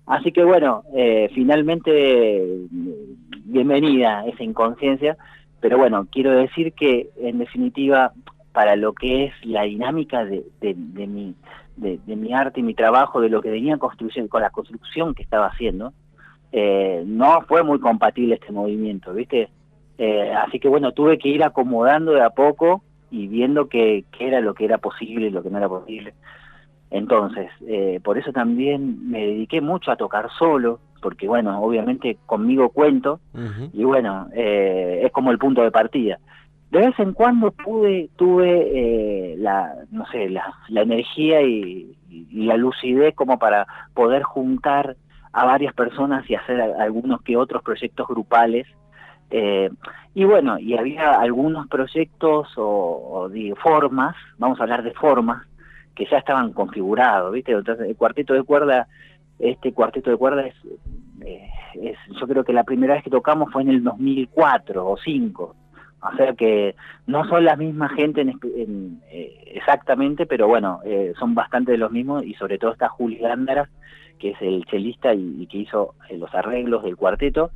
Así 0.06 0.32
que 0.34 0.44
bueno, 0.44 0.84
eh, 0.94 1.30
finalmente, 1.34 2.68
bienvenida 3.46 4.26
esa 4.28 4.44
inconsciencia, 4.44 5.18
pero 5.62 5.78
bueno, 5.78 6.08
quiero 6.12 6.32
decir 6.32 6.74
que 6.74 7.10
en 7.18 7.38
definitiva, 7.38 8.12
para 8.52 8.76
lo 8.76 8.94
que 8.94 9.26
es 9.26 9.34
la 9.44 9.64
dinámica 9.64 10.26
de, 10.26 10.44
de, 10.60 10.74
mi, 11.08 11.36
de, 11.78 12.00
mi 12.16 12.34
arte 12.34 12.60
y 12.60 12.64
mi 12.64 12.74
trabajo, 12.74 13.22
de 13.22 13.30
lo 13.30 13.42
que 13.42 13.52
venía 13.52 13.78
construyendo, 13.78 14.30
con 14.30 14.42
la 14.42 14.50
construcción 14.50 15.14
que 15.14 15.24
estaba 15.24 15.48
haciendo, 15.48 15.94
eh, 16.52 17.04
no 17.06 17.42
fue 17.48 17.64
muy 17.64 17.80
compatible 17.80 18.36
este 18.36 18.52
movimiento, 18.52 19.14
¿viste? 19.14 19.50
Eh, 19.98 20.34
así 20.34 20.60
que 20.60 20.68
bueno, 20.68 20.92
tuve 20.92 21.20
que 21.20 21.30
ir 21.30 21.44
acomodando 21.44 22.14
de 22.14 22.24
a 22.24 22.32
poco 22.32 22.84
y 23.12 23.28
viendo 23.28 23.70
qué 23.70 24.04
qué 24.12 24.28
era 24.28 24.42
lo 24.42 24.56
que 24.56 24.66
era 24.66 24.80
posible 24.80 25.28
y 25.28 25.30
lo 25.30 25.44
que 25.44 25.52
no 25.52 25.60
era 25.60 25.70
posible. 25.70 26.14
Entonces, 26.90 27.50
eh, 27.68 28.00
por 28.04 28.18
eso 28.18 28.34
también 28.34 29.10
me 29.10 29.20
dediqué 29.20 29.62
mucho 29.62 29.92
a 29.92 29.96
tocar 29.96 30.30
solo, 30.38 30.80
porque 31.02 31.28
bueno, 31.28 31.62
obviamente 31.62 32.18
conmigo 32.26 32.70
cuento 32.70 33.20
y 33.74 33.84
bueno, 33.84 34.28
eh, 34.34 35.02
es 35.04 35.12
como 35.12 35.32
el 35.32 35.38
punto 35.40 35.62
de 35.64 35.72
partida. 35.72 36.20
De 36.70 36.80
vez 36.80 36.98
en 37.00 37.12
cuando 37.14 37.52
pude, 37.52 38.10
tuve 38.16 39.34
eh, 39.34 39.36
la, 39.38 39.74
no 39.92 40.06
sé, 40.08 40.30
la, 40.30 40.54
la 40.70 40.82
energía 40.84 41.42
y, 41.42 41.98
la 42.34 42.56
lucidez 42.58 43.14
como 43.16 43.38
para 43.40 43.68
poder 43.94 44.24
juntar 44.24 44.96
a 45.34 45.46
varias 45.46 45.74
personas 45.74 46.30
y 46.30 46.36
hacer 46.36 46.62
a- 46.62 46.82
algunos 46.84 47.22
que 47.24 47.36
otros 47.38 47.62
proyectos 47.64 48.08
grupales. 48.08 48.68
Eh, 49.30 49.70
y 50.14 50.24
bueno, 50.26 50.60
y 50.60 50.78
había 50.78 51.12
algunos 51.12 51.68
proyectos 51.68 52.50
o, 52.58 53.10
o 53.14 53.30
de 53.30 53.54
formas, 53.56 54.16
vamos 54.38 54.60
a 54.60 54.64
hablar 54.64 54.84
de 54.84 54.92
formas, 54.94 55.46
que 55.96 56.06
ya 56.06 56.18
estaban 56.18 56.54
configurados, 56.54 57.32
¿viste? 57.34 57.52
Entonces, 57.52 57.88
el 57.88 57.96
cuarteto 57.96 58.34
de 58.34 58.44
cuerda, 58.44 58.88
este 59.42 59.74
cuarteto 59.74 60.10
de 60.12 60.18
cuerda 60.18 60.46
es, 60.46 60.56
eh, 61.26 61.50
es, 61.82 61.98
yo 62.20 62.28
creo 62.28 62.44
que 62.44 62.54
la 62.54 62.64
primera 62.64 62.94
vez 62.94 63.04
que 63.04 63.10
tocamos 63.10 63.52
fue 63.52 63.64
en 63.64 63.70
el 63.70 63.84
2004 63.84 64.88
o 64.88 64.98
5, 64.98 65.56
o 66.04 66.16
sea 66.16 66.34
que 66.34 66.76
no 67.06 67.28
son 67.28 67.46
la 67.46 67.56
misma 67.56 67.90
gente 67.90 68.22
en, 68.22 68.40
en, 68.44 69.02
eh, 69.12 69.54
exactamente, 69.54 70.26
pero 70.26 70.48
bueno, 70.48 70.80
eh, 70.84 71.14
son 71.20 71.36
bastante 71.36 71.74
de 71.74 71.78
los 71.78 71.92
mismos 71.92 72.24
y 72.24 72.34
sobre 72.36 72.58
todo 72.58 72.72
está 72.72 72.90
Juli 72.90 73.18
Gándara, 73.18 73.70
que 74.18 74.32
es 74.32 74.42
el 74.42 74.66
chelista 74.66 75.14
y, 75.14 75.46
que 75.48 75.60
hizo 75.60 75.94
eh, 76.10 76.18
los 76.18 76.34
arreglos 76.34 76.84
del 76.84 76.98
cuarteto, 76.98 77.52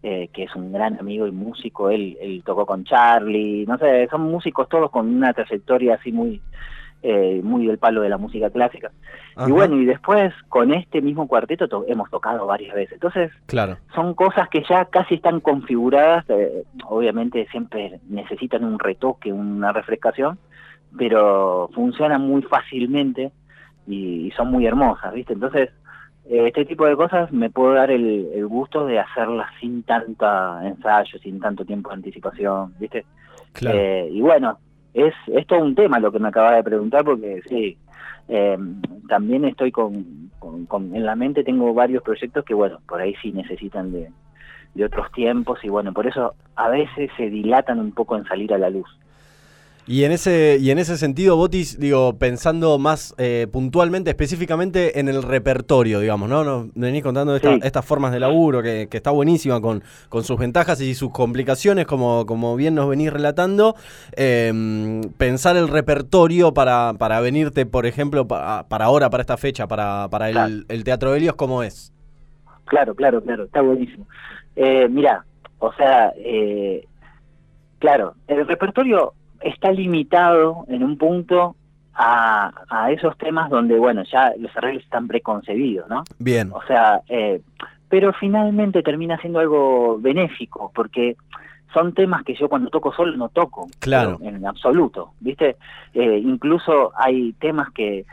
que 0.00 0.44
es 0.44 0.54
un 0.54 0.72
gran 0.72 0.98
amigo 1.00 1.26
y 1.26 1.32
músico, 1.32 1.90
él 1.90 2.42
tocó 2.46 2.64
con 2.64 2.84
Charlie, 2.84 3.66
no 3.66 3.76
sé, 3.78 4.06
son 4.08 4.22
músicos 4.22 4.68
todos 4.68 4.90
con 4.92 5.08
una 5.08 5.32
trayectoria 5.32 5.96
así 5.96 6.12
muy, 6.12 6.40
eh, 7.02 7.40
muy 7.44 7.66
del 7.66 7.78
palo 7.78 8.00
de 8.02 8.08
la 8.08 8.18
música 8.18 8.50
clásica. 8.50 8.90
Ajá. 9.36 9.48
Y 9.48 9.52
bueno, 9.52 9.76
y 9.76 9.84
después 9.84 10.32
con 10.48 10.72
este 10.74 11.00
mismo 11.00 11.28
cuarteto 11.28 11.68
to- 11.68 11.84
hemos 11.86 12.10
tocado 12.10 12.46
varias 12.46 12.74
veces. 12.74 12.94
Entonces, 12.94 13.30
Claro. 13.46 13.76
son 13.94 14.14
cosas 14.14 14.48
que 14.48 14.64
ya 14.68 14.84
casi 14.86 15.14
están 15.14 15.40
configuradas, 15.40 16.24
eh, 16.28 16.64
obviamente 16.86 17.46
siempre 17.50 18.00
necesitan 18.08 18.64
un 18.64 18.78
retoque, 18.78 19.32
una 19.32 19.72
refrescación, 19.72 20.38
pero 20.96 21.68
funcionan 21.74 22.22
muy 22.22 22.42
fácilmente 22.42 23.30
y, 23.86 24.26
y 24.26 24.30
son 24.32 24.50
muy 24.50 24.66
hermosas, 24.66 25.12
¿viste? 25.14 25.34
Entonces, 25.34 25.70
eh, 26.28 26.46
este 26.48 26.64
tipo 26.64 26.86
de 26.86 26.96
cosas 26.96 27.30
me 27.32 27.48
puedo 27.50 27.74
dar 27.74 27.90
el, 27.90 28.28
el 28.34 28.46
gusto 28.46 28.86
de 28.86 28.98
hacerlas 28.98 29.48
sin 29.60 29.82
tanta 29.82 30.60
ensayo, 30.66 31.18
sin 31.20 31.40
tanto 31.40 31.64
tiempo 31.64 31.90
de 31.90 31.96
anticipación, 31.96 32.74
¿viste? 32.78 33.04
Claro. 33.52 33.78
Eh, 33.78 34.08
y 34.12 34.20
bueno, 34.20 34.58
es, 34.94 35.14
es 35.28 35.46
todo 35.46 35.60
un 35.64 35.74
tema 35.74 35.98
lo 36.00 36.10
que 36.12 36.18
me 36.18 36.28
acaba 36.28 36.56
de 36.56 36.62
preguntar 36.64 37.04
porque 37.04 37.42
sí, 37.48 37.76
eh, 38.28 38.58
también 39.08 39.44
estoy 39.44 39.70
con, 39.72 40.30
con- 40.38 40.66
con- 40.66 40.94
en 40.94 41.04
la 41.04 41.16
mente 41.16 41.44
tengo 41.44 41.72
varios 41.74 42.02
proyectos 42.02 42.44
que 42.44 42.54
bueno, 42.54 42.78
por 42.88 43.00
ahí 43.00 43.14
sí 43.22 43.32
necesitan 43.32 43.92
de, 43.92 44.10
de 44.74 44.84
otros 44.84 45.10
tiempos 45.12 45.58
y 45.64 45.68
bueno, 45.68 45.92
por 45.92 46.06
eso 46.06 46.34
a 46.56 46.68
veces 46.68 47.10
se 47.16 47.30
dilatan 47.30 47.80
un 47.80 47.92
poco 47.92 48.16
en 48.16 48.24
salir 48.24 48.52
a 48.54 48.58
la 48.58 48.70
luz. 48.70 48.88
Y 49.90 50.04
en 50.04 50.12
ese, 50.12 50.58
y 50.60 50.70
en 50.70 50.78
ese 50.78 50.98
sentido, 50.98 51.34
Botis, 51.36 51.80
digo, 51.80 52.18
pensando 52.18 52.78
más 52.78 53.14
eh, 53.16 53.46
puntualmente, 53.50 54.10
específicamente 54.10 55.00
en 55.00 55.08
el 55.08 55.22
repertorio, 55.22 56.00
digamos, 56.00 56.28
¿no? 56.28 56.44
Nos 56.44 56.66
venís 56.74 57.02
contando 57.02 57.34
esta- 57.34 57.54
Sí. 57.54 57.60
estas 57.62 57.86
formas 57.86 58.12
de 58.12 58.20
laburo, 58.20 58.62
que, 58.62 58.88
que 58.90 58.98
está 58.98 59.10
buenísima 59.12 59.62
con, 59.62 59.82
con 60.10 60.24
sus 60.24 60.38
ventajas 60.38 60.82
y 60.82 60.94
sus 60.94 61.10
complicaciones, 61.10 61.86
como, 61.86 62.26
como 62.26 62.54
bien 62.54 62.74
nos 62.74 62.86
venís 62.86 63.10
relatando. 63.10 63.76
Eh, 64.14 65.00
pensar 65.16 65.56
el 65.56 65.68
repertorio 65.68 66.52
para, 66.52 66.92
para 66.98 67.20
venirte, 67.20 67.64
por 67.64 67.86
ejemplo, 67.86 68.28
para, 68.28 68.68
para 68.68 68.84
ahora, 68.84 69.08
para 69.08 69.22
esta 69.22 69.38
fecha, 69.38 69.66
para, 69.68 70.08
para 70.10 70.30
Claro. 70.30 70.48
el, 70.52 70.66
el 70.68 70.84
Teatro 70.84 71.14
Helios, 71.14 71.34
¿cómo 71.34 71.62
es? 71.62 71.94
Claro, 72.66 72.94
claro, 72.94 73.22
claro, 73.22 73.44
está 73.44 73.62
buenísimo. 73.62 74.06
Eh, 74.54 74.86
mira, 74.90 75.24
o 75.60 75.72
sea, 75.72 76.12
eh, 76.18 76.84
claro, 77.78 78.16
el 78.26 78.46
repertorio 78.46 79.14
está 79.40 79.70
limitado 79.72 80.64
en 80.68 80.82
un 80.82 80.96
punto 80.98 81.56
a, 81.94 82.52
a 82.70 82.90
esos 82.92 83.16
temas 83.18 83.50
donde, 83.50 83.76
bueno, 83.78 84.02
ya 84.04 84.32
los 84.38 84.56
arreglos 84.56 84.84
están 84.84 85.08
preconcebidos, 85.08 85.88
¿no? 85.88 86.04
Bien, 86.18 86.50
O 86.52 86.62
sea, 86.66 87.00
eh, 87.08 87.40
pero 87.88 88.12
finalmente 88.12 88.82
termina 88.82 89.18
siendo 89.18 89.38
algo 89.40 89.98
benéfico, 89.98 90.70
porque 90.74 91.16
son 91.72 91.92
temas 91.94 92.22
que 92.24 92.34
yo 92.34 92.48
cuando 92.48 92.70
toco 92.70 92.92
solo 92.92 93.16
no 93.16 93.28
toco. 93.30 93.66
Claro. 93.80 94.18
En 94.22 94.46
absoluto, 94.46 95.12
¿viste? 95.20 95.56
Eh, 95.94 96.18
incluso 96.24 96.92
hay 96.96 97.32
temas 97.34 97.70
que, 97.72 98.04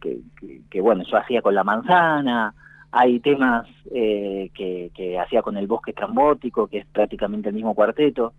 que, 0.00 0.18
que- 0.40 0.60
que, 0.70 0.80
bueno, 0.80 1.04
yo 1.10 1.16
hacía 1.18 1.42
con 1.42 1.54
la 1.54 1.64
manzana, 1.64 2.54
hay 2.92 3.20
temas 3.20 3.66
eh, 3.92 4.50
que, 4.54 4.90
que 4.94 5.18
hacía 5.18 5.42
con 5.42 5.56
el 5.56 5.66
bosque 5.66 5.92
trambótico, 5.92 6.66
que 6.68 6.78
es 6.78 6.86
prácticamente 6.86 7.48
el 7.50 7.54
mismo 7.56 7.74
cuarteto. 7.74 8.32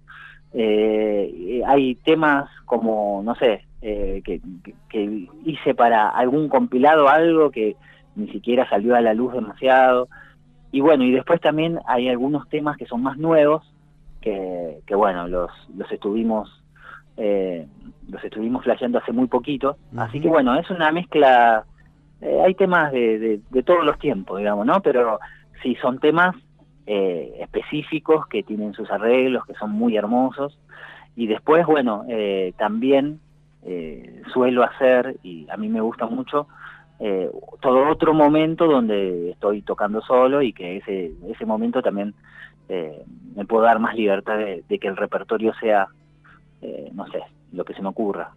Eh, 0.58 1.62
hay 1.68 1.96
temas 1.96 2.50
como, 2.66 3.22
no 3.24 3.36
sé, 3.36 3.66
eh, 3.82 4.22
que, 4.24 4.40
que- 4.64 4.74
que 4.90 5.28
hice 5.44 5.76
para 5.76 6.08
algún 6.10 6.48
compilado, 6.48 7.10
algo 7.10 7.52
que 7.52 7.76
ni 8.16 8.30
siquiera 8.30 8.68
salió 8.70 8.96
a 8.96 9.02
la 9.02 9.14
luz 9.14 9.34
demasiado. 9.34 10.08
Y 10.72 10.80
bueno, 10.80 11.04
y 11.04 11.12
después 11.12 11.42
también 11.42 11.80
hay 11.86 12.08
algunos 12.08 12.48
temas 12.50 12.78
que 12.78 12.86
son 12.86 13.04
más 13.04 13.18
nuevos, 13.18 13.64
que, 14.22 14.80
que 14.88 14.96
bueno, 14.96 15.28
los, 15.28 15.52
los 15.76 15.92
estuvimos 15.92 16.50
eh, 17.18 17.68
los 18.10 18.24
estuvimos 18.24 18.64
flasheando 18.64 18.98
hace 19.00 19.12
muy 19.12 19.28
poquito. 19.28 19.78
Así 19.98 20.20
que 20.20 20.28
bueno, 20.30 20.56
es 20.58 20.70
una 20.70 20.92
mezcla, 20.92 21.66
eh, 22.22 22.42
hay 22.46 22.56
temas 22.56 22.92
de, 22.92 23.20
de, 23.20 23.40
de 23.50 23.64
todos 23.64 23.86
los 23.86 23.98
tiempos, 24.00 24.38
digamos, 24.40 24.66
¿no? 24.66 24.82
Pero 24.82 25.20
sí, 25.64 25.76
son 25.82 26.00
temas 26.00 26.36
eh, 26.88 27.38
específicos 27.40 28.28
que 28.28 28.44
tienen 28.44 28.74
sus 28.74 28.90
arreglos, 28.92 29.46
que 29.46 29.54
son 29.56 29.72
muy 29.72 29.98
hermosos. 29.98 30.58
Y 31.16 31.28
después, 31.28 31.66
bueno, 31.66 32.04
eh, 32.08 32.54
también 32.58 33.20
eh, 33.64 34.22
suelo 34.34 34.64
hacer, 34.64 35.18
y 35.24 35.48
a 35.50 35.58
mí 35.58 35.70
me 35.70 35.82
gusta 35.82 36.06
mucho, 36.06 36.48
eh, 37.00 37.30
todo 37.62 37.90
otro 37.90 38.14
momento 38.14 38.68
donde 38.68 39.32
estoy 39.32 39.62
tocando 39.62 40.02
solo 40.02 40.42
y 40.42 40.54
que 40.54 40.78
ese, 40.78 41.12
ese 41.28 41.46
momento 41.46 41.82
también 41.82 42.14
eh, 42.70 43.04
me 43.36 43.46
puedo 43.46 43.64
dar 43.64 43.80
más 43.80 43.96
libertad 43.96 44.38
de, 44.38 44.64
de 44.68 44.80
que 44.80 44.88
el 44.88 44.96
repertorio 44.96 45.54
sea, 45.56 45.88
eh, 46.62 46.90
no 46.94 47.06
sé, 47.08 47.22
lo 47.52 47.66
que 47.66 47.74
se 47.74 47.82
me 47.82 47.90
ocurra. 47.90 48.32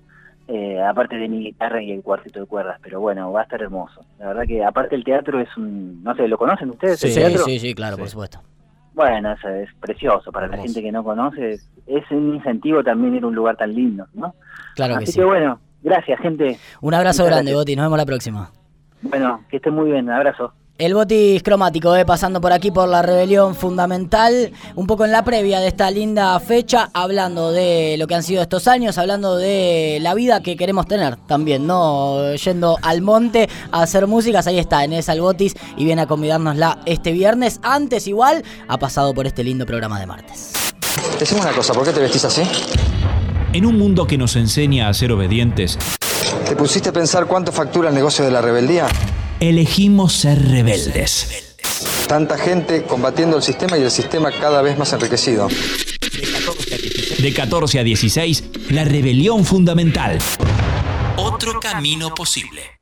eh, 0.47 0.79
aparte 0.83 1.17
de 1.17 1.27
mi 1.27 1.39
guitarra 1.45 1.83
y 1.83 1.91
el 1.93 2.03
cuarteto 2.03 2.41
de 2.41 2.47
cuerdas, 2.47 2.79
pero 2.83 3.01
bueno, 3.01 3.33
va 3.33 3.41
a 3.41 3.45
estar 3.45 3.63
hermoso. 3.63 4.05
La 4.19 4.27
verdad 4.29 4.43
que 4.47 4.63
aparte 4.63 4.95
el 4.95 5.05
teatro 5.05 5.41
es 5.41 5.49
un, 5.57 6.03
no 6.05 6.15
sé, 6.15 6.29
¿lo 6.29 6.37
conocen 6.37 6.69
ustedes? 6.69 7.03
el 7.03 7.11
Sí, 7.13 7.19
teatro? 7.19 7.45
sí, 7.45 7.59
sí, 7.59 7.75
claro, 7.75 7.97
Sí. 7.97 8.01
por 8.03 8.09
supuesto. 8.11 8.41
Bueno, 8.93 9.33
es, 9.33 9.43
es 9.45 9.69
precioso 9.81 10.31
para 10.31 10.47
la 10.49 10.59
gente 10.59 10.83
que 10.83 10.93
no 10.93 11.03
conoce, 11.03 11.55
es, 11.87 12.11
un 12.11 12.35
incentivo 12.35 12.85
también 12.85 13.17
ir 13.17 13.25
a 13.25 13.27
un 13.27 13.35
lugar 13.35 13.57
tan 13.57 13.75
lindo, 13.75 14.07
¿no? 14.13 14.35
Claro 14.77 14.99
que 14.99 15.05
Así 15.05 15.13
sí. 15.13 15.19
que 15.19 15.25
bueno, 15.25 15.59
gracias 15.85 16.19
gente. 16.21 16.59
Un 16.81 16.95
abrazo 16.95 17.23
Muchas 17.23 17.37
grande, 17.37 17.53
gracias. 17.53 17.61
Botis, 17.61 17.77
nos 17.77 17.85
vemos 17.87 17.99
la 17.99 18.07
próxima. 18.07 18.51
Bueno, 19.03 19.45
que 19.49 19.59
estén 19.59 19.75
muy 19.75 19.93
bien, 19.93 20.11
abrazo. 20.11 20.53
El 20.77 20.93
botis 20.93 21.41
cromático, 21.45 21.95
eh, 21.95 22.05
pasando 22.05 22.41
por 22.41 22.53
aquí 22.53 22.73
por 22.73 22.89
la 22.89 23.01
rebelión 23.01 23.55
fundamental, 23.55 24.51
un 24.75 24.89
poco 24.89 25.05
en 25.05 25.13
la 25.13 25.23
previa 25.23 25.61
de 25.61 25.69
esta 25.69 25.89
linda 25.89 26.41
fecha, 26.41 26.91
hablando 26.93 27.53
de 27.53 27.95
lo 27.97 28.09
que 28.09 28.17
han 28.17 28.25
sido 28.25 28.43
estos 28.43 28.67
años, 28.67 28.99
hablando 28.99 29.37
de 29.37 29.99
la 30.01 30.15
vida 30.15 30.41
que 30.41 30.57
queremos 30.57 30.89
tener 30.89 31.15
también, 31.29 31.69
¿no? 31.69 32.35
Yendo 32.35 32.77
al 32.83 33.03
monte 33.03 33.49
a 33.71 33.83
hacer 33.83 34.09
músicas, 34.09 34.49
ahí 34.49 34.59
está, 34.59 34.83
en 34.83 34.95
esa 34.95 35.13
el 35.13 35.21
botis 35.21 35.55
y 35.77 35.85
viene 35.85 36.03
a 36.03 36.07
convidárnosla 36.09 36.81
este 36.87 37.13
viernes. 37.13 37.61
Antes 37.63 38.09
igual, 38.09 38.43
ha 38.67 38.77
pasado 38.77 39.15
por 39.15 39.29
este 39.29 39.45
lindo 39.45 39.67
programa 39.67 40.01
de 40.01 40.07
martes. 40.07 40.53
Decime 41.21 41.43
una 41.43 41.53
cosa, 41.53 41.73
¿por 41.73 41.85
qué 41.85 41.93
te 41.93 42.01
vestís 42.01 42.25
así? 42.25 42.43
En 43.55 43.65
un 43.67 43.79
mundo 43.79 44.07
que 44.09 44.19
nos 44.19 44.35
enseña 44.35 44.89
a 44.89 44.95
ser 44.95 45.13
obedientes, 45.13 45.79
¿Te 46.49 46.57
pusiste 46.57 46.89
a 46.89 46.93
pensar 46.93 47.27
cuánto 47.27 47.53
factura 47.53 47.89
el 47.89 47.95
negocio 47.95 48.25
de 48.25 48.33
la 48.33 48.43
rebeldía? 48.43 48.89
elegimos 49.39 50.13
ser 50.13 50.43
rebeldes. 50.51 51.57
Tanta 52.09 52.37
gente 52.37 52.83
combatiendo 52.83 53.37
el 53.37 53.43
sistema 53.45 53.79
y 53.79 53.83
el 53.83 53.91
sistema 53.93 54.31
cada 54.33 54.61
vez 54.61 54.77
más 54.77 54.93
enriquecido. 54.93 55.49
De 57.19 57.33
14 57.33 57.79
a 57.79 57.85
16, 57.85 58.45
la 58.71 58.85
rebelión 58.85 59.45
fundamental. 59.45 60.19
Otro 61.17 61.61
camino 61.61 62.13
posible. 62.13 62.75